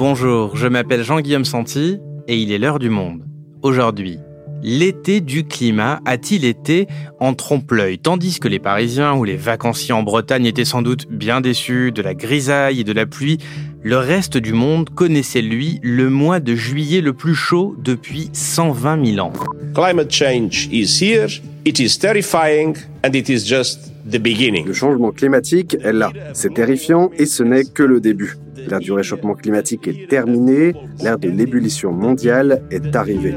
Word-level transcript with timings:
Bonjour, 0.00 0.56
je 0.56 0.66
m'appelle 0.66 1.04
Jean-Guillaume 1.04 1.44
Santi 1.44 1.98
et 2.26 2.38
il 2.38 2.52
est 2.52 2.58
l'heure 2.58 2.78
du 2.78 2.88
monde. 2.88 3.22
Aujourd'hui, 3.60 4.16
l'été 4.62 5.20
du 5.20 5.44
climat 5.44 6.00
a-t-il 6.06 6.46
été 6.46 6.86
en 7.18 7.34
trompe-l'œil? 7.34 7.98
Tandis 7.98 8.40
que 8.40 8.48
les 8.48 8.58
Parisiens 8.58 9.12
ou 9.12 9.24
les 9.24 9.36
vacanciers 9.36 9.92
en 9.92 10.02
Bretagne 10.02 10.46
étaient 10.46 10.64
sans 10.64 10.80
doute 10.80 11.06
bien 11.10 11.42
déçus 11.42 11.92
de 11.92 12.00
la 12.00 12.14
grisaille 12.14 12.80
et 12.80 12.84
de 12.84 12.94
la 12.94 13.04
pluie, 13.04 13.36
le 13.82 13.98
reste 13.98 14.38
du 14.38 14.54
monde 14.54 14.88
connaissait 14.88 15.42
lui 15.42 15.80
le 15.82 16.08
mois 16.08 16.40
de 16.40 16.54
juillet 16.54 17.02
le 17.02 17.12
plus 17.12 17.34
chaud 17.34 17.76
depuis 17.76 18.30
120 18.32 19.04
000 19.04 19.26
ans. 19.26 19.34
Climate 19.74 20.10
change 20.10 20.66
is 20.72 20.98
here, 20.98 21.28
it 21.66 21.78
is 21.78 21.98
terrifying 21.98 22.74
and 23.04 23.10
it 23.12 23.28
is 23.28 23.46
just. 23.46 23.89
Le 24.12 24.72
changement 24.72 25.10
climatique 25.10 25.76
est 25.82 25.92
là. 25.92 26.10
C'est 26.32 26.54
terrifiant 26.54 27.10
et 27.16 27.26
ce 27.26 27.42
n'est 27.42 27.64
que 27.64 27.82
le 27.82 28.00
début. 28.00 28.36
L'ère 28.68 28.80
du 28.80 28.92
réchauffement 28.92 29.34
climatique 29.34 29.88
est 29.88 30.08
terminée, 30.08 30.74
l'ère 31.02 31.18
de 31.18 31.28
l'ébullition 31.28 31.92
mondiale 31.92 32.62
est 32.70 32.94
arrivée. 32.94 33.34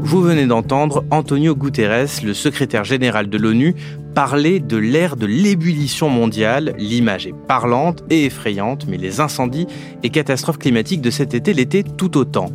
Vous 0.00 0.22
venez 0.22 0.46
d'entendre 0.46 1.04
Antonio 1.10 1.56
Guterres, 1.56 2.22
le 2.24 2.34
secrétaire 2.34 2.84
général 2.84 3.28
de 3.28 3.38
l'ONU, 3.38 3.74
parler 4.14 4.60
de 4.60 4.76
l'ère 4.76 5.16
de 5.16 5.26
l'ébullition 5.26 6.08
mondiale. 6.08 6.74
L'image 6.78 7.26
est 7.26 7.34
parlante 7.34 8.04
et 8.08 8.24
effrayante, 8.26 8.86
mais 8.88 8.98
les 8.98 9.20
incendies 9.20 9.66
et 10.02 10.10
catastrophes 10.10 10.58
climatiques 10.58 11.00
de 11.00 11.10
cet 11.10 11.34
été 11.34 11.52
l'étaient 11.52 11.82
tout 11.82 12.16
autant. 12.16 12.50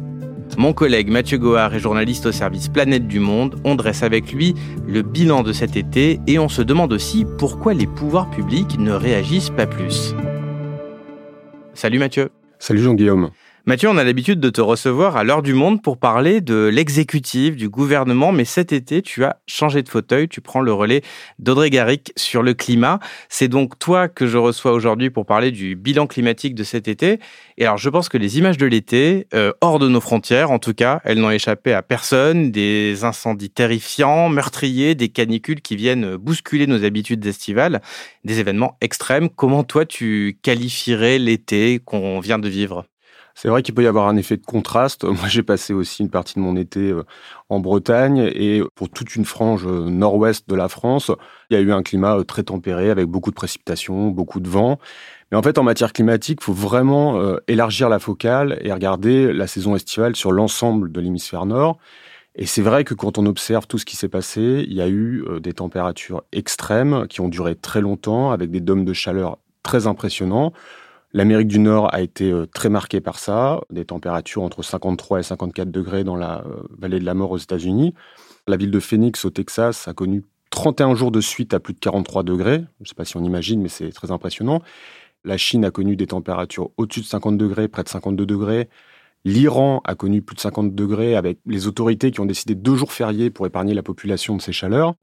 Mon 0.58 0.74
collègue 0.74 1.10
Mathieu 1.10 1.38
Goard 1.38 1.74
est 1.74 1.80
journaliste 1.80 2.26
au 2.26 2.32
service 2.32 2.68
Planète 2.68 3.08
du 3.08 3.20
Monde. 3.20 3.56
On 3.64 3.76
dresse 3.76 4.04
avec 4.04 4.32
lui 4.32 4.54
le 4.86 5.02
bilan 5.02 5.44
de 5.44 5.54
cet 5.54 5.78
été 5.78 6.20
et 6.28 6.40
on 6.40 6.50
se 6.50 6.62
demande 6.62 6.92
aussi 6.94 7.26
pourquoi 7.38 7.74
les 7.74 7.88
pouvoirs 7.88 8.30
publics 8.30 8.78
ne 8.78 8.92
réagissent 8.92 9.50
pas 9.50 9.66
plus. 9.66 10.14
Salut 11.74 12.00
Mathieu. 12.00 12.30
Salut 12.60 12.82
Jean-Guillaume. 12.82 13.32
Mathieu, 13.68 13.90
on 13.90 13.98
a 13.98 14.04
l'habitude 14.04 14.40
de 14.40 14.50
te 14.50 14.60
recevoir 14.60 15.18
à 15.18 15.24
l'heure 15.24 15.44
du 15.44 15.54
monde 15.54 15.84
pour 15.84 16.00
parler 16.00 16.42
de 16.42 16.66
l'exécutif, 16.66 17.56
du 17.56 17.70
gouvernement, 17.70 18.32
mais 18.32 18.44
cet 18.44 18.74
été, 18.74 19.04
tu 19.04 19.24
as 19.24 19.38
changé 19.46 19.84
de 19.84 19.90
fauteuil, 19.90 20.28
tu 20.28 20.42
prends 20.42 20.62
le 20.62 20.74
relais 20.74 21.04
d'Audrey 21.38 21.70
Garrick 21.70 22.12
sur 22.16 22.42
le 22.42 22.56
climat. 22.56 23.00
C'est 23.30 23.50
donc 23.50 23.78
toi 23.78 24.08
que 24.08 24.26
je 24.26 24.40
reçois 24.40 24.72
aujourd'hui 24.72 25.12
pour 25.12 25.28
parler 25.28 25.52
du 25.52 25.76
bilan 25.76 26.08
climatique 26.08 26.56
de 26.56 26.64
cet 26.64 26.88
été. 26.88 27.20
Et 27.60 27.66
alors, 27.66 27.78
je 27.78 27.88
pense 27.90 28.10
que 28.10 28.18
les 28.18 28.40
images 28.40 28.58
de 28.58 28.66
l'été, 28.66 29.28
euh, 29.36 29.52
hors 29.62 29.78
de 29.78 29.88
nos 29.88 30.02
frontières, 30.02 30.50
en 30.50 30.58
tout 30.58 30.74
cas, 30.74 31.00
elles 31.04 31.20
n'ont 31.20 31.30
échappé 31.30 31.72
à 31.72 31.84
personne. 31.84 32.50
Des 32.50 33.04
incendies 33.04 33.52
terrifiants, 33.52 34.30
meurtriers, 34.30 34.96
des 34.96 35.10
canicules 35.10 35.62
qui 35.62 35.76
viennent 35.76 36.16
bousculer 36.16 36.66
nos 36.66 36.84
habitudes 36.84 37.24
estivales, 37.28 37.82
des 38.24 38.40
événements 38.40 38.80
extrêmes. 38.82 39.30
Comment 39.30 39.64
toi, 39.64 39.86
tu 39.86 40.40
qualifierais 40.42 41.20
l'été 41.20 41.80
qu'on 41.86 42.20
vient 42.20 42.40
de 42.40 42.50
vivre? 42.50 42.86
C'est 43.42 43.50
vrai 43.50 43.64
qu'il 43.64 43.74
peut 43.74 43.82
y 43.82 43.88
avoir 43.88 44.08
un 44.08 44.18
effet 44.18 44.38
de 44.38 44.46
contraste. 44.46 45.04
Moi, 45.04 45.28
j'ai 45.28 45.42
passé 45.42 45.74
aussi 45.74 46.04
une 46.04 46.12
partie 46.12 46.36
de 46.36 46.42
mon 46.42 46.56
été 46.56 46.92
euh, 46.92 47.04
en 47.50 47.60
Bretagne 47.60 48.30
et 48.36 48.62
pour 48.76 48.88
toute 48.88 49.16
une 49.16 49.26
frange 49.26 49.66
euh, 49.66 49.90
nord-ouest 49.90 50.48
de 50.48 50.54
la 50.54 50.70
France, 50.70 51.10
il 51.50 51.56
y 51.56 51.58
a 51.58 51.60
eu 51.60 51.72
un 51.72 51.82
climat 51.82 52.18
euh, 52.18 52.24
très 52.24 52.44
tempéré 52.44 52.92
avec 52.92 53.08
beaucoup 53.08 53.32
de 53.32 53.36
précipitations, 53.36 54.10
beaucoup 54.10 54.42
de 54.42 54.48
vent. 54.48 54.78
Mais 55.32 55.40
en 55.40 55.42
fait, 55.42 55.58
en 55.58 55.64
matière 55.64 55.92
climatique, 55.92 56.38
il 56.40 56.44
faut 56.44 56.54
vraiment 56.54 57.20
élargir 57.48 57.90
la 57.90 57.98
focale 58.00 58.60
et 58.62 58.72
regarder 58.72 59.32
la 59.34 59.48
saison 59.48 59.76
estivale 59.76 60.16
sur 60.16 60.32
l'ensemble 60.34 60.92
de 60.92 61.00
l'hémisphère 61.00 61.46
nord. 61.46 61.80
Et 62.36 62.46
c'est 62.46 62.62
vrai 62.62 62.84
que 62.84 62.94
quand 62.94 63.18
on 63.18 63.26
observe 63.26 63.66
tout 63.66 63.78
ce 63.78 63.86
qui 63.86 63.96
s'est 63.96 64.10
passé, 64.10 64.66
il 64.68 64.74
y 64.74 64.82
a 64.82 64.90
eu 64.90 65.26
des 65.40 65.54
températures 65.54 66.24
extrêmes 66.34 67.08
qui 67.08 67.22
ont 67.22 67.30
duré 67.30 67.56
très 67.56 67.80
longtemps 67.80 68.32
avec 68.32 68.52
des 68.52 68.60
dômes 68.60 68.84
de 68.84 68.92
chaleur 68.92 69.38
très 69.64 69.88
impressionnants. 69.88 70.52
L'Amérique 71.14 71.48
du 71.48 71.60
Nord 71.60 71.94
a 71.94 72.02
été 72.02 72.32
euh, 72.32 72.46
très 72.46 72.70
marquée 72.70 73.02
par 73.02 73.20
ça, 73.20 73.62
des 73.70 73.86
températures 73.86 74.44
entre 74.44 74.64
53 74.64 75.20
et 75.20 75.24
54 75.24 75.70
degrés 75.70 76.04
dans 76.04 76.16
la 76.16 76.44
euh, 76.46 76.64
vallée 76.78 77.00
de 77.00 77.06
la 77.06 77.14
mort 77.14 77.32
aux 77.32 77.38
États-Unis. 77.38 77.94
La 78.48 78.56
ville 78.56 78.72
de 78.72 78.80
Phoenix 78.80 79.26
au 79.26 79.30
Texas 79.30 79.88
a 79.88 79.94
connu 79.94 80.24
31 80.52 80.96
jours 80.96 81.12
de 81.12 81.22
suite 81.22 81.54
à 81.54 81.60
plus 81.60 81.74
de 81.74 81.80
43 81.80 82.24
degrés. 82.24 82.64
Je 82.80 82.84
ne 82.84 82.86
sais 82.86 82.96
pas 82.96 83.06
si 83.06 83.18
on 83.18 83.24
imagine, 83.24 83.62
mais 83.62 83.70
c'est 83.70 83.92
très 83.92 84.12
impressionnant. 84.12 84.62
La 85.24 85.38
Chine 85.38 85.66
a 85.66 85.72
connu 85.72 85.96
des 85.96 86.08
températures 86.08 86.72
au-dessus 86.78 87.02
de 87.02 87.06
50 87.06 87.38
degrés, 87.38 87.68
près 87.68 87.84
de 87.84 87.90
52 87.90 88.26
degrés. 88.26 88.70
L'Iran 89.24 89.82
a 89.84 89.96
connu 89.96 90.22
plus 90.22 90.36
de 90.36 90.40
50 90.40 90.74
degrés 90.74 91.16
avec 91.16 91.40
les 91.46 91.68
autorités 91.68 92.10
qui 92.12 92.22
ont 92.22 92.26
décidé 92.26 92.56
deux 92.56 92.76
jours 92.76 92.92
fériés 92.92 93.30
pour 93.30 93.46
épargner 93.46 93.74
la 93.74 93.84
population 93.84 94.36
de 94.36 94.42
ces 94.42 94.52
chaleurs. 94.52 94.96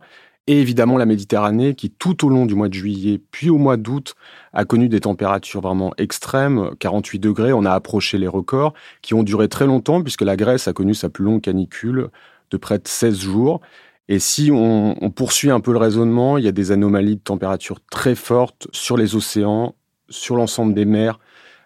Et 0.50 0.62
évidemment 0.62 0.96
la 0.96 1.04
Méditerranée 1.04 1.74
qui 1.74 1.90
tout 1.90 2.24
au 2.24 2.30
long 2.30 2.46
du 2.46 2.54
mois 2.54 2.70
de 2.70 2.74
juillet 2.74 3.20
puis 3.30 3.50
au 3.50 3.58
mois 3.58 3.76
d'août 3.76 4.14
a 4.54 4.64
connu 4.64 4.88
des 4.88 5.00
températures 5.00 5.60
vraiment 5.60 5.92
extrêmes, 5.98 6.70
48 6.78 7.18
degrés, 7.18 7.52
on 7.52 7.66
a 7.66 7.72
approché 7.72 8.16
les 8.16 8.26
records 8.26 8.72
qui 9.02 9.12
ont 9.12 9.22
duré 9.22 9.48
très 9.48 9.66
longtemps 9.66 10.02
puisque 10.02 10.22
la 10.22 10.36
Grèce 10.36 10.66
a 10.66 10.72
connu 10.72 10.94
sa 10.94 11.10
plus 11.10 11.22
longue 11.22 11.42
canicule 11.42 12.08
de 12.50 12.56
près 12.56 12.78
de 12.78 12.88
16 12.88 13.18
jours. 13.18 13.60
Et 14.08 14.18
si 14.18 14.50
on, 14.50 14.96
on 15.04 15.10
poursuit 15.10 15.50
un 15.50 15.60
peu 15.60 15.72
le 15.72 15.78
raisonnement, 15.78 16.38
il 16.38 16.46
y 16.46 16.48
a 16.48 16.52
des 16.52 16.72
anomalies 16.72 17.16
de 17.16 17.20
température 17.20 17.80
très 17.90 18.14
fortes 18.14 18.68
sur 18.72 18.96
les 18.96 19.16
océans, 19.16 19.74
sur 20.08 20.34
l'ensemble 20.34 20.72
des 20.72 20.86
mers. 20.86 21.18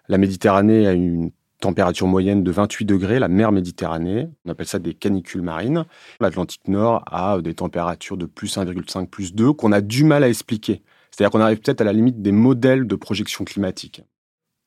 La 0.09 0.17
Méditerranée 0.17 0.87
a 0.87 0.91
une 0.91 1.31
température 1.63 2.07
moyenne 2.07 2.43
de 2.43 2.51
28 2.51 2.83
degrés, 2.83 3.19
la 3.19 3.29
mer 3.29 3.53
Méditerranée, 3.53 4.27
on 4.45 4.51
appelle 4.51 4.67
ça 4.67 4.79
des 4.79 4.93
canicules 4.93 5.41
marines. 5.41 5.85
L'Atlantique 6.19 6.67
Nord 6.67 7.03
a 7.09 7.39
des 7.41 7.53
températures 7.53 8.17
de 8.17 8.25
plus 8.25 8.57
1,5, 8.57 9.07
plus 9.07 9.33
2 9.33 9.53
qu'on 9.53 9.71
a 9.71 9.79
du 9.79 10.03
mal 10.03 10.25
à 10.25 10.29
expliquer. 10.29 10.81
C'est-à-dire 11.09 11.31
qu'on 11.31 11.39
arrive 11.39 11.61
peut-être 11.61 11.79
à 11.79 11.85
la 11.85 11.93
limite 11.93 12.21
des 12.21 12.33
modèles 12.33 12.85
de 12.85 12.95
projection 12.95 13.45
climatique. 13.45 14.01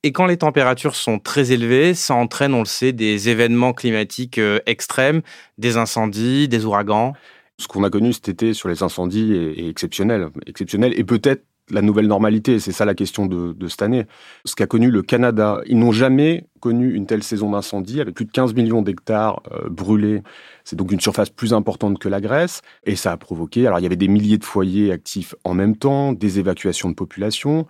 Et 0.04 0.12
quand 0.12 0.24
les 0.24 0.38
températures 0.38 0.96
sont 0.96 1.18
très 1.18 1.52
élevées, 1.52 1.92
ça 1.92 2.14
entraîne, 2.14 2.54
on 2.54 2.60
le 2.60 2.64
sait, 2.64 2.92
des 2.92 3.28
événements 3.28 3.74
climatiques 3.74 4.38
euh, 4.38 4.60
extrêmes, 4.64 5.20
des 5.58 5.76
incendies, 5.76 6.48
des 6.48 6.64
ouragans. 6.64 7.12
Ce 7.58 7.68
qu'on 7.68 7.84
a 7.84 7.90
connu 7.90 8.14
cet 8.14 8.30
été 8.30 8.54
sur 8.54 8.70
les 8.70 8.82
incendies 8.82 9.34
est, 9.34 9.68
exceptionnel. 9.68 10.28
Exceptionnel 10.46 10.94
et 10.98 11.04
peut-être 11.04 11.44
la 11.70 11.82
nouvelle 11.82 12.06
normalité. 12.06 12.58
C'est 12.58 12.72
ça 12.72 12.84
la 12.84 12.94
question 12.94 13.26
de, 13.26 13.54
cette 13.68 13.82
année. 13.82 14.04
Ce 14.44 14.54
qu'a 14.54 14.66
connu 14.66 14.90
le 14.90 15.02
Canada, 15.02 15.60
ils 15.66 15.78
n'ont 15.78 15.92
jamais 15.92 16.46
connu 16.60 16.94
une 16.94 17.06
telle 17.06 17.22
saison 17.22 17.50
d'incendie 17.50 18.00
avec 18.00 18.14
plus 18.14 18.24
de 18.24 18.30
15 18.30 18.54
millions 18.54 18.82
d'hectares 18.82 19.42
euh, 19.52 19.68
brûlés. 19.68 20.22
C'est 20.64 20.76
donc 20.76 20.92
une 20.92 21.00
surface 21.00 21.30
plus 21.30 21.52
importante 21.52 21.98
que 21.98 22.08
la 22.08 22.20
Grèce 22.20 22.62
et 22.84 22.96
ça 22.96 23.12
a 23.12 23.16
provoqué. 23.16 23.66
Alors 23.66 23.78
il 23.78 23.82
y 23.82 23.86
avait 23.86 23.96
des 23.96 24.08
milliers 24.08 24.38
de 24.38 24.44
foyers 24.44 24.92
actifs 24.92 25.34
en 25.44 25.54
même 25.54 25.76
temps, 25.76 26.12
des 26.12 26.38
évacuations 26.38 26.88
de 26.88 26.94
population, 26.94 27.66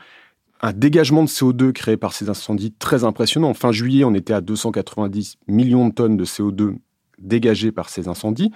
un 0.62 0.72
dégagement 0.72 1.22
de 1.22 1.28
CO2 1.28 1.72
créé 1.72 1.96
par 1.96 2.12
ces 2.12 2.30
incendies 2.30 2.72
très 2.72 3.04
impressionnant. 3.04 3.52
Fin 3.54 3.72
juillet, 3.72 4.04
on 4.04 4.14
était 4.14 4.32
à 4.32 4.40
290 4.40 5.38
millions 5.48 5.88
de 5.88 5.94
tonnes 5.94 6.16
de 6.16 6.24
CO2 6.24 6.76
dégagées 7.18 7.72
par 7.72 7.88
ces 7.88 8.08
incendies. 8.08 8.50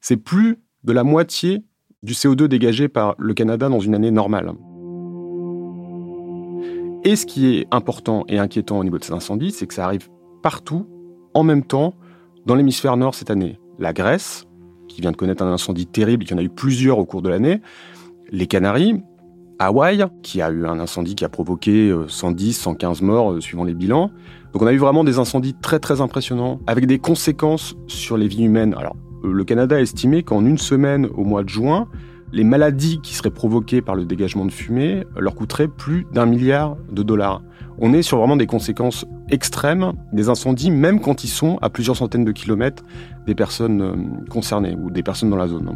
C'est 0.00 0.16
plus 0.16 0.58
de 0.84 0.92
la 0.92 1.04
moitié 1.04 1.64
du 2.02 2.14
CO2 2.14 2.46
dégagé 2.46 2.88
par 2.88 3.14
le 3.18 3.34
Canada 3.34 3.68
dans 3.68 3.80
une 3.80 3.94
année 3.94 4.10
normale. 4.10 4.52
Et 7.04 7.16
ce 7.16 7.26
qui 7.26 7.56
est 7.56 7.66
important 7.72 8.24
et 8.28 8.38
inquiétant 8.38 8.78
au 8.78 8.84
niveau 8.84 8.98
de 8.98 9.04
ces 9.04 9.12
incendies, 9.12 9.50
c'est 9.50 9.66
que 9.66 9.74
ça 9.74 9.84
arrive 9.84 10.08
partout, 10.40 10.86
en 11.34 11.42
même 11.42 11.64
temps, 11.64 11.94
dans 12.46 12.54
l'hémisphère 12.54 12.96
nord 12.96 13.16
cette 13.16 13.30
année. 13.30 13.58
La 13.80 13.92
Grèce, 13.92 14.46
qui 14.86 15.00
vient 15.00 15.10
de 15.10 15.16
connaître 15.16 15.42
un 15.42 15.52
incendie 15.52 15.86
terrible, 15.86 16.24
il 16.24 16.30
y 16.30 16.34
en 16.34 16.38
a 16.38 16.42
eu 16.42 16.48
plusieurs 16.48 16.98
au 16.98 17.04
cours 17.04 17.22
de 17.22 17.28
l'année. 17.28 17.60
Les 18.30 18.46
Canaries, 18.46 19.02
Hawaï, 19.58 20.04
qui 20.22 20.42
a 20.42 20.50
eu 20.50 20.64
un 20.64 20.78
incendie 20.78 21.16
qui 21.16 21.24
a 21.24 21.28
provoqué 21.28 21.92
110, 22.06 22.58
euh, 22.58 22.62
115 22.62 23.02
morts 23.02 23.32
euh, 23.32 23.40
suivant 23.40 23.64
les 23.64 23.74
bilans. 23.74 24.10
Donc 24.52 24.62
on 24.62 24.66
a 24.66 24.72
eu 24.72 24.78
vraiment 24.78 25.02
des 25.02 25.18
incendies 25.18 25.54
très 25.60 25.80
très 25.80 26.00
impressionnants, 26.00 26.60
avec 26.68 26.86
des 26.86 27.00
conséquences 27.00 27.74
sur 27.88 28.16
les 28.16 28.28
vies 28.28 28.44
humaines. 28.44 28.74
Alors, 28.78 28.96
euh, 29.24 29.32
le 29.32 29.44
Canada 29.44 29.76
a 29.76 29.80
estimé 29.80 30.22
qu'en 30.22 30.44
une 30.44 30.58
semaine 30.58 31.06
au 31.14 31.24
mois 31.24 31.42
de 31.42 31.48
juin, 31.48 31.88
les 32.32 32.44
maladies 32.44 33.00
qui 33.02 33.14
seraient 33.14 33.30
provoquées 33.30 33.82
par 33.82 33.94
le 33.94 34.04
dégagement 34.04 34.46
de 34.46 34.50
fumée 34.50 35.04
leur 35.16 35.34
coûteraient 35.34 35.68
plus 35.68 36.06
d'un 36.12 36.24
milliard 36.24 36.76
de 36.90 37.02
dollars. 37.02 37.42
On 37.78 37.92
est 37.92 38.02
sur 38.02 38.18
vraiment 38.18 38.36
des 38.36 38.46
conséquences 38.46 39.04
extrêmes 39.28 39.92
des 40.12 40.28
incendies, 40.28 40.70
même 40.70 41.00
quand 41.00 41.24
ils 41.24 41.28
sont 41.28 41.58
à 41.60 41.68
plusieurs 41.68 41.96
centaines 41.96 42.24
de 42.24 42.32
kilomètres 42.32 42.84
des 43.26 43.34
personnes 43.34 43.82
euh, 43.82 44.30
concernées 44.30 44.74
ou 44.74 44.90
des 44.90 45.02
personnes 45.02 45.30
dans 45.30 45.36
la 45.36 45.48
zone. 45.48 45.74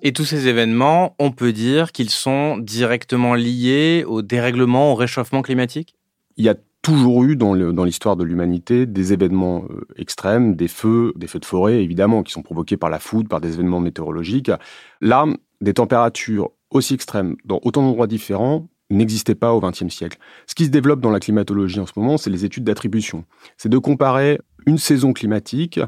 Et 0.00 0.12
tous 0.12 0.24
ces 0.24 0.46
événements, 0.46 1.16
on 1.18 1.32
peut 1.32 1.52
dire 1.52 1.90
qu'ils 1.90 2.10
sont 2.10 2.56
directement 2.58 3.34
liés 3.34 4.04
au 4.06 4.22
dérèglement, 4.22 4.92
au 4.92 4.94
réchauffement 4.94 5.42
climatique? 5.42 5.96
Il 6.36 6.44
y 6.44 6.48
a 6.48 6.54
toujours 6.88 7.24
eu 7.24 7.36
dans 7.36 7.54
l'histoire 7.84 8.16
de 8.16 8.24
l'humanité 8.24 8.86
des 8.86 9.12
événements 9.12 9.64
euh, 9.70 9.86
extrêmes, 9.96 10.56
des 10.56 10.68
feux, 10.68 11.12
des 11.16 11.26
feux 11.26 11.38
de 11.38 11.44
forêt 11.44 11.82
évidemment, 11.82 12.22
qui 12.22 12.32
sont 12.32 12.42
provoqués 12.42 12.78
par 12.78 12.88
la 12.88 12.98
foudre, 12.98 13.28
par 13.28 13.40
des 13.40 13.54
événements 13.54 13.80
météorologiques. 13.80 14.50
Là, 15.02 15.26
des 15.60 15.74
températures 15.74 16.50
aussi 16.70 16.94
extrêmes 16.94 17.36
dans 17.44 17.60
autant 17.62 17.82
d'endroits 17.82 18.06
différents 18.06 18.68
n'existaient 18.90 19.34
pas 19.34 19.52
au 19.52 19.60
XXe 19.60 19.88
siècle. 19.88 20.18
Ce 20.46 20.54
qui 20.54 20.64
se 20.64 20.70
développe 20.70 21.00
dans 21.00 21.10
la 21.10 21.20
climatologie 21.20 21.78
en 21.78 21.86
ce 21.86 21.92
moment, 21.96 22.16
c'est 22.16 22.30
les 22.30 22.46
études 22.46 22.64
d'attribution. 22.64 23.24
C'est 23.58 23.68
de 23.68 23.78
comparer 23.78 24.40
une 24.66 24.78
saison 24.78 25.12
climatique 25.12 25.78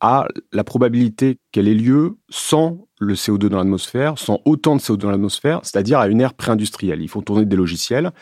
à 0.00 0.26
la 0.52 0.62
probabilité 0.62 1.38
qu'elle 1.50 1.66
ait 1.66 1.74
lieu 1.74 2.16
sans 2.28 2.86
le 3.00 3.14
CO2 3.14 3.48
dans 3.48 3.58
l'atmosphère, 3.58 4.18
sans 4.18 4.40
autant 4.44 4.76
de 4.76 4.80
CO2 4.80 4.98
dans 4.98 5.10
l'atmosphère, 5.10 5.60
c'est-à-dire 5.64 5.98
à 5.98 6.06
une 6.06 6.20
ère 6.20 6.34
pré-industrielle. 6.34 7.02
Il 7.02 7.08
faut 7.08 7.22
tourner 7.22 7.44
des 7.44 7.56
logiciels. 7.56 8.12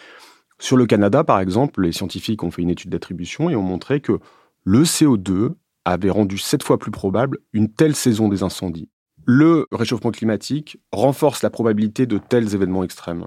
Sur 0.61 0.77
le 0.77 0.85
Canada, 0.85 1.25
par 1.25 1.41
exemple, 1.41 1.83
les 1.83 1.91
scientifiques 1.91 2.43
ont 2.43 2.51
fait 2.51 2.61
une 2.61 2.69
étude 2.69 2.91
d'attribution 2.91 3.49
et 3.49 3.57
ont 3.57 3.63
montré 3.63 4.01
que 4.01 4.21
le 4.63 4.83
CO2 4.83 5.55
avait 5.87 6.11
rendu 6.11 6.37
sept 6.37 6.63
fois 6.63 6.79
plus 6.79 6.91
probable 6.91 7.39
une 7.55 7.73
telle 7.73 7.97
saison 7.97 8.29
des 8.29 8.43
incendies. 8.43 8.91
Le 9.25 9.67
réchauffement 9.73 10.11
climatique 10.11 10.79
renforce 10.93 11.43
la 11.43 11.49
probabilité 11.49 12.05
de 12.05 12.19
tels 12.19 12.55
événements 12.55 12.85
extrêmes. 12.85 13.27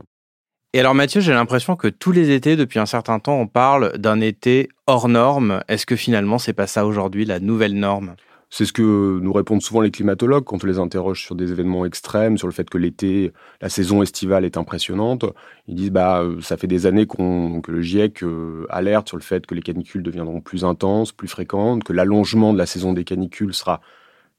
Et 0.73 0.79
alors 0.79 0.93
Mathieu, 0.93 1.21
j'ai 1.21 1.33
l'impression 1.33 1.75
que 1.75 1.87
tous 1.87 2.11
les 2.11 2.29
étés, 2.29 2.55
depuis 2.55 2.77
un 2.77 2.85
certain 2.85 3.17
temps, 3.19 3.39
on 3.39 3.47
parle 3.47 3.97
d'un 3.97 4.21
été 4.21 4.69
hors 4.85 5.09
norme. 5.09 5.63
Est-ce 5.67 5.87
que 5.87 5.95
finalement, 5.95 6.37
c'est 6.37 6.53
pas 6.53 6.67
ça 6.67 6.85
aujourd'hui 6.85 7.25
la 7.25 7.39
nouvelle 7.39 7.73
norme? 7.73 8.15
C'est 8.55 8.65
ce 8.65 8.73
que 8.73 9.19
nous 9.19 9.33
répondent 9.33 9.63
souvent 9.63 9.81
les 9.81 9.89
climatologues 9.89 10.43
quand 10.43 10.63
on 10.63 10.67
les 10.67 10.77
interroge 10.77 11.23
sur 11.23 11.33
des 11.33 11.51
événements 11.51 11.87
extrêmes, 11.87 12.37
sur 12.37 12.45
le 12.45 12.53
fait 12.53 12.69
que 12.69 12.77
l'été, 12.77 13.33
la 13.61 13.67
saison 13.67 14.03
estivale 14.03 14.45
est 14.45 14.57
impressionnante. 14.57 15.25
Ils 15.67 15.73
disent 15.73 15.89
bah 15.89 16.21
euh, 16.21 16.39
ça 16.39 16.55
fait 16.55 16.67
des 16.67 16.85
années 16.85 17.07
que 17.07 17.71
le 17.71 17.81
GIEC 17.81 18.21
euh, 18.21 18.67
alerte 18.69 19.07
sur 19.07 19.17
le 19.17 19.23
fait 19.23 19.47
que 19.47 19.55
les 19.55 19.63
canicules 19.63 20.03
deviendront 20.03 20.39
plus 20.39 20.65
intenses, 20.65 21.11
plus 21.11 21.27
fréquentes, 21.27 21.83
que 21.83 21.93
l'allongement 21.93 22.53
de 22.53 22.59
la 22.59 22.67
saison 22.67 22.93
des 22.93 23.03
canicules 23.03 23.55
sera 23.55 23.81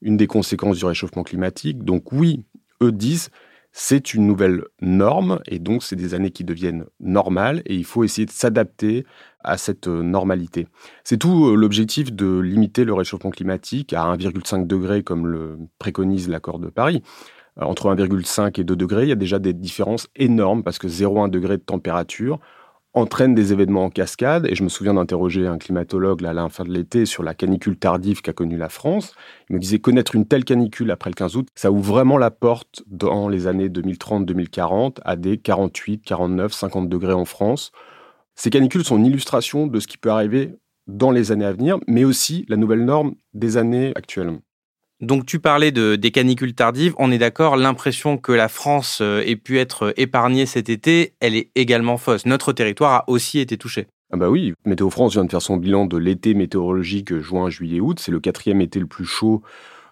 une 0.00 0.16
des 0.16 0.28
conséquences 0.28 0.78
du 0.78 0.84
réchauffement 0.84 1.24
climatique. 1.24 1.82
Donc 1.82 2.12
oui, 2.12 2.44
eux 2.84 2.92
disent 2.92 3.30
c'est 3.76 4.14
une 4.14 4.24
nouvelle 4.24 4.62
norme 4.80 5.40
et 5.46 5.58
donc 5.58 5.82
c'est 5.82 5.96
des 5.96 6.14
années 6.14 6.30
qui 6.30 6.44
deviennent 6.44 6.84
normales 7.00 7.60
et 7.66 7.74
il 7.74 7.84
faut 7.84 8.04
essayer 8.04 8.24
de 8.24 8.30
s'adapter 8.30 9.04
à 9.40 9.58
cette 9.58 9.88
euh, 9.88 10.00
normalité. 10.00 10.68
C'est 11.02 11.18
tout 11.18 11.48
euh, 11.48 11.56
l'objectif 11.56 12.12
de 12.12 12.38
limiter 12.38 12.84
le 12.84 12.94
réchauffement 12.94 13.30
climatique 13.30 13.92
à 13.92 14.04
1,5 14.14 14.68
degré 14.68 15.02
comme 15.02 15.26
le 15.26 15.58
préconise 15.80 16.28
l'accord 16.28 16.60
de 16.60 16.68
Paris. 16.68 17.02
Euh, 17.60 17.64
entre 17.64 17.92
1,5 17.92 18.60
et 18.60 18.64
2 18.64 18.76
degrés, 18.76 19.02
il 19.02 19.08
y 19.08 19.12
a 19.12 19.16
déjà 19.16 19.40
des 19.40 19.52
différences 19.52 20.06
énormes 20.14 20.62
parce 20.62 20.78
que 20.78 20.86
0,1 20.86 21.28
degré 21.28 21.56
de 21.56 21.62
température 21.62 22.38
entraîne 22.94 23.34
des 23.34 23.52
événements 23.52 23.84
en 23.84 23.90
cascade. 23.90 24.46
Et 24.46 24.54
je 24.54 24.62
me 24.62 24.68
souviens 24.68 24.94
d'interroger 24.94 25.46
un 25.46 25.58
climatologue 25.58 26.24
à 26.24 26.32
la 26.32 26.48
fin 26.48 26.64
de 26.64 26.72
l'été 26.72 27.06
sur 27.06 27.22
la 27.22 27.34
canicule 27.34 27.76
tardive 27.76 28.22
qu'a 28.22 28.32
connue 28.32 28.56
la 28.56 28.68
France. 28.68 29.14
Il 29.50 29.56
me 29.56 29.60
disait 29.60 29.80
connaître 29.80 30.14
une 30.14 30.26
telle 30.26 30.44
canicule 30.44 30.90
après 30.90 31.10
le 31.10 31.14
15 31.14 31.36
août, 31.36 31.48
ça 31.54 31.70
ouvre 31.70 31.92
vraiment 31.92 32.16
la 32.18 32.30
porte 32.30 32.82
dans 32.86 33.28
les 33.28 33.46
années 33.46 33.68
2030-2040 33.68 34.98
à 35.04 35.16
des 35.16 35.38
48, 35.38 36.02
49, 36.02 36.52
50 36.52 36.88
degrés 36.88 37.12
en 37.12 37.24
France. 37.24 37.72
Ces 38.36 38.50
canicules 38.50 38.84
sont 38.84 38.96
une 38.96 39.06
illustration 39.06 39.66
de 39.66 39.80
ce 39.80 39.86
qui 39.86 39.98
peut 39.98 40.10
arriver 40.10 40.54
dans 40.86 41.10
les 41.10 41.32
années 41.32 41.44
à 41.44 41.52
venir, 41.52 41.78
mais 41.86 42.04
aussi 42.04 42.44
la 42.48 42.56
nouvelle 42.56 42.84
norme 42.84 43.14
des 43.32 43.56
années 43.56 43.92
actuelles. 43.96 44.38
Donc 45.00 45.26
tu 45.26 45.40
parlais 45.40 45.72
de, 45.72 45.96
des 45.96 46.10
canicules 46.10 46.54
tardives, 46.54 46.94
on 46.98 47.10
est 47.10 47.18
d'accord, 47.18 47.56
l'impression 47.56 48.16
que 48.16 48.32
la 48.32 48.48
France 48.48 49.00
euh, 49.02 49.22
ait 49.26 49.36
pu 49.36 49.58
être 49.58 49.92
épargnée 49.96 50.46
cet 50.46 50.68
été, 50.68 51.14
elle 51.20 51.34
est 51.34 51.50
également 51.54 51.96
fausse. 51.96 52.26
Notre 52.26 52.52
territoire 52.52 52.92
a 52.92 53.04
aussi 53.10 53.40
été 53.40 53.58
touché. 53.58 53.86
Ah 54.12 54.16
bah 54.16 54.30
oui, 54.30 54.54
Météo 54.64 54.90
France 54.90 55.12
vient 55.12 55.24
de 55.24 55.30
faire 55.30 55.42
son 55.42 55.56
bilan 55.56 55.86
de 55.86 55.96
l'été 55.96 56.34
météorologique 56.34 57.18
juin, 57.18 57.50
juillet, 57.50 57.80
août. 57.80 57.98
C'est 57.98 58.12
le 58.12 58.20
quatrième 58.20 58.60
été 58.60 58.78
le 58.78 58.86
plus 58.86 59.04
chaud 59.04 59.42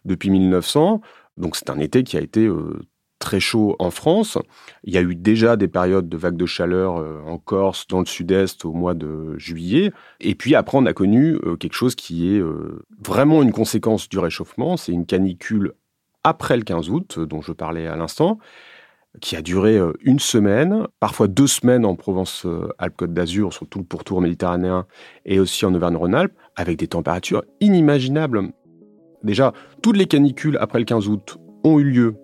depuis 0.04 0.30
1900. 0.30 1.00
Donc 1.36 1.56
c'est 1.56 1.70
un 1.70 1.78
été 1.78 2.04
qui 2.04 2.16
a 2.16 2.20
été 2.20 2.46
euh, 2.46 2.78
très 3.22 3.38
chaud 3.40 3.76
en 3.78 3.92
France. 3.92 4.36
Il 4.82 4.92
y 4.92 4.98
a 4.98 5.00
eu 5.00 5.14
déjà 5.14 5.56
des 5.56 5.68
périodes 5.68 6.08
de 6.08 6.16
vagues 6.16 6.36
de 6.36 6.44
chaleur 6.44 6.96
euh, 6.96 7.20
en 7.24 7.38
Corse, 7.38 7.86
dans 7.86 8.00
le 8.00 8.04
sud-est 8.04 8.64
au 8.64 8.72
mois 8.72 8.94
de 8.94 9.38
juillet. 9.38 9.92
Et 10.20 10.34
puis 10.34 10.56
après, 10.56 10.76
on 10.76 10.86
a 10.86 10.92
connu 10.92 11.38
euh, 11.44 11.56
quelque 11.56 11.74
chose 11.74 11.94
qui 11.94 12.34
est 12.34 12.40
euh, 12.40 12.84
vraiment 13.02 13.42
une 13.42 13.52
conséquence 13.52 14.08
du 14.08 14.18
réchauffement. 14.18 14.76
C'est 14.76 14.90
une 14.90 15.06
canicule 15.06 15.72
après 16.24 16.56
le 16.56 16.64
15 16.64 16.90
août, 16.90 17.20
dont 17.20 17.40
je 17.40 17.52
parlais 17.52 17.86
à 17.86 17.94
l'instant, 17.94 18.38
qui 19.20 19.36
a 19.36 19.42
duré 19.42 19.78
une 20.00 20.18
semaine, 20.18 20.86
parfois 20.98 21.28
deux 21.28 21.46
semaines 21.46 21.84
en 21.84 21.96
Provence-Alpes-Côte 21.96 23.12
d'Azur, 23.12 23.52
sur 23.52 23.68
tout 23.68 23.80
le 23.80 23.84
pourtour 23.84 24.20
méditerranéen, 24.20 24.86
et 25.26 25.38
aussi 25.38 25.66
en 25.66 25.74
Auvergne-Rhône-Alpes, 25.74 26.32
avec 26.54 26.78
des 26.78 26.86
températures 26.86 27.42
inimaginables. 27.60 28.52
Déjà, 29.24 29.52
toutes 29.82 29.96
les 29.96 30.06
canicules 30.06 30.56
après 30.60 30.78
le 30.78 30.84
15 30.84 31.08
août 31.08 31.38
ont 31.64 31.78
eu 31.78 31.84
lieu 31.84 32.21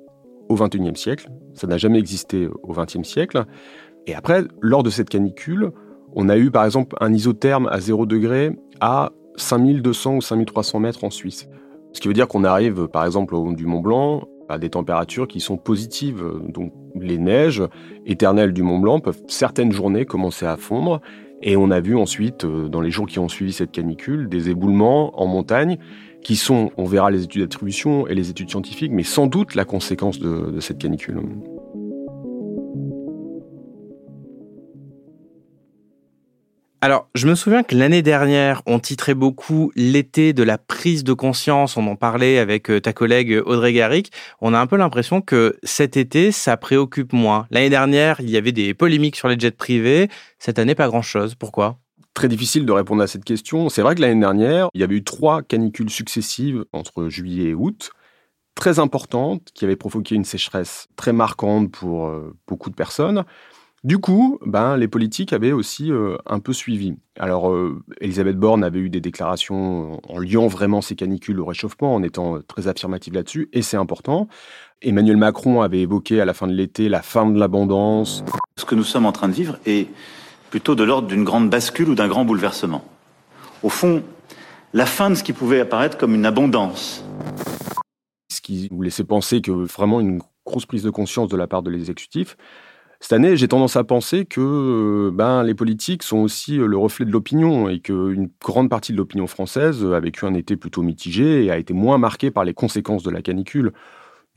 au 0.49 0.55
XXIe 0.55 0.97
siècle. 0.97 1.29
Ça 1.55 1.67
n'a 1.67 1.79
jamais 1.79 1.99
existé 1.99 2.49
au 2.63 2.73
XXe 2.73 3.07
siècle. 3.07 3.45
Et 4.07 4.15
après, 4.15 4.45
lors 4.61 4.83
de 4.83 4.91
cette 4.91 5.09
canicule, 5.09 5.71
on 6.15 6.29
a 6.29 6.37
eu 6.37 6.51
par 6.51 6.65
exemple 6.65 6.97
un 7.01 7.13
isotherme 7.13 7.69
à 7.71 7.81
0 7.81 8.07
degré 8.07 8.57
à 8.81 9.13
5200 9.37 10.17
ou 10.17 10.21
5300 10.21 10.81
mètres 10.81 11.05
en 11.05 11.11
Suisse. 11.11 11.49
Ce 11.93 12.01
qui 12.01 12.09
veut 12.09 12.15
dire 12.15 12.29
qu'on 12.29 12.45
arrive 12.45 12.89
par 12.89 13.05
exemple 13.05 13.35
au 13.35 13.53
du 13.53 13.67
Mont 13.67 13.81
Blanc 13.81 14.29
à 14.49 14.59
des 14.59 14.71
températures 14.71 15.29
qui 15.29 15.41
sont 15.41 15.57
positives. 15.57 16.25
Donc 16.49 16.73
les 16.99 17.19
neiges 17.19 17.63
éternelles 18.07 18.53
du 18.53 18.63
Mont 18.63 18.79
Blanc 18.79 19.01
peuvent 19.01 19.23
certaines 19.29 19.73
journées 19.73 20.07
commencer 20.07 20.47
à 20.47 20.57
fondre. 20.57 21.01
Et 21.43 21.57
on 21.57 21.71
a 21.71 21.81
vu 21.81 21.97
ensuite, 21.97 22.45
euh, 22.45 22.69
dans 22.69 22.81
les 22.81 22.91
jours 22.91 23.07
qui 23.07 23.21
ont 23.21 23.29
suivi 23.29 23.53
cette 23.53 23.71
canicule, 23.71 24.29
des 24.29 24.51
éboulements 24.51 25.21
en 25.21 25.27
montagne 25.27 25.79
qui 26.29 26.37
sont, 26.37 26.73
on 26.77 26.85
verra 26.85 27.11
les 27.11 27.23
études 27.25 27.41
d'attribution 27.41 28.07
et 28.07 28.15
les 28.15 28.29
études 28.29 28.51
scientifiques, 28.51 28.93
mais 28.93 29.03
sans 29.03 29.29
doute 29.29 29.55
la 29.55 29.65
conséquence 29.65 30.19
de, 30.19 30.61
cette 30.61 30.77
canicule. 30.77 31.23
Alors, 36.83 37.09
je 37.15 37.27
me 37.27 37.35
souviens 37.35 37.63
que 37.63 37.75
l'année 37.75 38.03
dernière, 38.03 38.61
on 38.67 38.79
titrait 38.79 39.15
beaucoup 39.15 39.73
l'été 39.75 40.35
de 40.35 40.43
la 40.43 40.59
prise 40.59 41.03
de 41.03 41.15
conscience. 41.15 41.79
On 41.79 41.87
en 41.87 41.97
parlait 41.97 42.37
avec 42.37 42.71
euh, 42.71 42.79
ta 42.79 42.93
collègue 42.93 43.41
Audrey 43.47 43.73
Garrick. 43.73 44.13
On 44.43 44.53
a 44.53 44.59
un 44.59 44.67
peu 44.67 44.77
l'impression 44.77 45.23
que 45.23 45.57
cet 45.63 45.97
été, 45.97 46.31
ça 46.31 46.59
préoccupe 46.59 47.15
moins. 47.15 47.47
L'année 47.51 47.71
dernière, 47.71 48.21
il 48.21 48.29
y 48.29 48.37
avait 48.37 48.53
des 48.53 48.75
polémiques 48.75 49.17
sur 49.17 49.29
les 49.29 49.39
jets 49.39 49.51
privés. 49.51 50.11
Cette 50.39 50.59
année, 50.59 50.75
pas 50.75 50.89
grand-chose. 50.89 51.35
Pourquoi? 51.37 51.79
Très 52.19 52.27
difficile 52.27 52.67
de 52.67 52.73
répondre 52.73 53.01
à 53.01 53.07
cette 53.07 53.25
question. 53.25 53.69
C'est 53.69 53.81
vrai 53.81 53.95
que 53.95 54.01
l'année 54.01 54.19
dernière, 54.19 54.71
il 54.75 54.81
y 54.81 54.83
avait 54.83 54.97
eu 54.97 55.05
trois 55.05 55.41
canicules 55.41 55.89
successives 55.89 56.65
entre 56.73 57.09
juillet 57.09 57.51
et 57.51 57.55
août, 57.55 57.93
très 58.57 58.81
importantes, 58.81 59.51
qui 59.55 59.65
avaient 59.65 59.77
provoqué 59.77 60.17
une 60.17 60.25
sécheresse 60.25 60.89
très 60.97 61.13
marquante 61.13 61.71
pour 61.71 62.09
euh, 62.09 62.35
beaucoup 62.49 62.71
de 62.71 62.75
personnes. 62.75 63.23
Du 63.85 63.99
coup, 63.99 64.41
ben, 64.45 64.77
les 64.77 64.89
politiques 64.89 65.33
avaient 65.33 65.53
aussi 65.53 65.93
euh, 65.93 66.17
un 66.27 66.41
peu 66.41 66.53
suivi. 66.53 66.97
Alors, 67.21 67.53
euh, 67.53 67.85
Elisabeth 68.01 68.37
Borne 68.37 68.65
avait 68.65 68.81
eu 68.81 68.91
des 68.91 69.01
déclarations 69.01 70.01
en 70.03 70.19
liant 70.19 70.49
vraiment 70.49 70.81
ces 70.81 70.97
canicules 70.97 71.39
au 71.39 71.45
réchauffement, 71.45 71.95
en 71.95 72.03
étant 72.03 72.41
très 72.49 72.67
affirmative 72.67 73.15
là-dessus, 73.15 73.49
et 73.53 73.63
c'est 73.63 73.77
important. 73.77 74.27
Emmanuel 74.83 75.19
Macron 75.19 75.63
avait 75.63 75.83
évoqué 75.83 76.21
à 76.21 76.25
la 76.25 76.35
fin 76.35 76.49
de 76.49 76.53
l'été 76.53 76.89
la 76.89 77.03
fin 77.03 77.31
de 77.31 77.39
l'abondance. 77.39 78.25
Ce 78.57 78.65
que 78.65 78.75
nous 78.75 78.83
sommes 78.83 79.07
en 79.07 79.13
train 79.13 79.29
de 79.29 79.35
vivre 79.35 79.57
est 79.67 79.87
plutôt 80.51 80.75
de 80.75 80.85
l'ordre 80.85 81.09
d'une 81.09 81.25
grande 81.25 81.51
bascule 81.51 81.91
ou 81.91 81.95
d'un 81.95 82.09
grand 82.09 82.25
bouleversement. 82.25 82.85
Au 83.63 83.69
fond, 83.69 84.03
la 84.73 84.87
fin 84.87 85.11
de 85.11 85.15
ce 85.15 85.23
qui 85.23 85.33
pouvait 85.33 85.61
apparaître 85.61 85.99
comme 85.99 86.15
une 86.15 86.27
abondance. 86.27 87.05
Ce 88.31 88.41
qui 88.41 88.69
vous 88.71 88.83
laissait 88.83 89.05
penser 89.05 89.41
que 89.41 89.51
vraiment 89.51 90.01
une 90.01 90.21
grosse 90.47 90.67
prise 90.67 90.83
de 90.83 90.91
conscience 90.91 91.29
de 91.29 91.37
la 91.37 91.47
part 91.47 91.63
de 91.63 91.71
l'exécutif. 91.71 92.37
Cette 93.01 93.13
année, 93.13 93.37
j'ai 93.37 93.47
tendance 93.47 93.77
à 93.77 93.85
penser 93.85 94.25
que 94.25 94.41
euh, 94.41 95.11
ben, 95.13 95.45
les 95.45 95.55
politiques 95.55 96.03
sont 96.03 96.19
aussi 96.19 96.57
le 96.57 96.77
reflet 96.77 97.05
de 97.05 97.13
l'opinion 97.13 97.69
et 97.69 97.79
qu'une 97.79 98.29
grande 98.43 98.69
partie 98.69 98.93
de 98.93 98.97
l'opinion 98.97 99.29
française 99.29 99.85
a 99.85 100.01
vécu 100.01 100.25
un 100.25 100.35
été 100.35 100.57
plutôt 100.57 100.83
mitigé 100.83 101.45
et 101.45 101.51
a 101.53 101.59
été 101.59 101.75
moins 101.75 101.99
marquée 101.99 102.33
par 102.33 102.45
les 102.45 102.55
conséquences 102.55 103.05
de 103.05 103.11
la 103.11 103.23
canicule. 103.23 103.73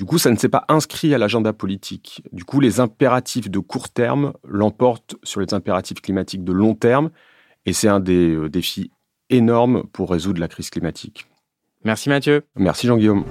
Du 0.01 0.05
coup, 0.05 0.17
ça 0.17 0.31
ne 0.31 0.35
s'est 0.35 0.49
pas 0.49 0.65
inscrit 0.67 1.13
à 1.13 1.19
l'agenda 1.19 1.53
politique. 1.53 2.23
Du 2.31 2.43
coup, 2.43 2.59
les 2.59 2.79
impératifs 2.79 3.51
de 3.51 3.59
court 3.59 3.87
terme 3.89 4.33
l'emportent 4.43 5.15
sur 5.21 5.41
les 5.41 5.53
impératifs 5.53 6.01
climatiques 6.01 6.43
de 6.43 6.51
long 6.51 6.73
terme, 6.73 7.11
et 7.67 7.73
c'est 7.73 7.87
un 7.87 7.99
des 7.99 8.31
euh, 8.31 8.49
défis 8.49 8.89
énormes 9.29 9.83
pour 9.93 10.09
résoudre 10.09 10.39
la 10.39 10.47
crise 10.47 10.71
climatique. 10.71 11.27
Merci 11.83 12.09
Mathieu. 12.09 12.47
Merci 12.55 12.87
Jean-Guillaume. 12.87 13.25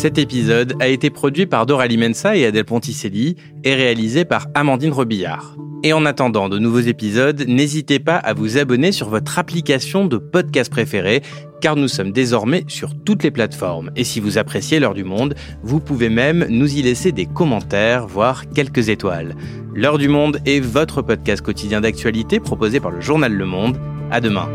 Cet 0.00 0.16
épisode 0.16 0.76
a 0.80 0.88
été 0.88 1.10
produit 1.10 1.44
par 1.44 1.66
Doralie 1.66 1.98
Mensa 1.98 2.34
et 2.34 2.46
Adèle 2.46 2.64
Ponticelli 2.64 3.36
et 3.64 3.74
réalisé 3.74 4.24
par 4.24 4.46
Amandine 4.54 4.92
Robillard. 4.92 5.56
Et 5.82 5.92
en 5.92 6.06
attendant 6.06 6.48
de 6.48 6.58
nouveaux 6.58 6.80
épisodes, 6.80 7.44
n'hésitez 7.46 7.98
pas 7.98 8.16
à 8.16 8.32
vous 8.32 8.56
abonner 8.56 8.92
sur 8.92 9.10
votre 9.10 9.38
application 9.38 10.06
de 10.06 10.16
podcast 10.16 10.70
préférée, 10.70 11.20
car 11.60 11.76
nous 11.76 11.86
sommes 11.86 12.12
désormais 12.12 12.64
sur 12.66 12.94
toutes 13.04 13.22
les 13.22 13.30
plateformes. 13.30 13.90
Et 13.94 14.04
si 14.04 14.20
vous 14.20 14.38
appréciez 14.38 14.80
l'heure 14.80 14.94
du 14.94 15.04
monde, 15.04 15.34
vous 15.62 15.80
pouvez 15.80 16.08
même 16.08 16.46
nous 16.48 16.78
y 16.78 16.80
laisser 16.80 17.12
des 17.12 17.26
commentaires, 17.26 18.06
voire 18.06 18.48
quelques 18.48 18.88
étoiles. 18.88 19.36
L'heure 19.74 19.98
du 19.98 20.08
monde 20.08 20.40
est 20.46 20.60
votre 20.60 21.02
podcast 21.02 21.42
quotidien 21.42 21.82
d'actualité 21.82 22.40
proposé 22.40 22.80
par 22.80 22.90
le 22.90 23.02
journal 23.02 23.34
Le 23.34 23.44
Monde. 23.44 23.78
À 24.10 24.22
demain. 24.22 24.48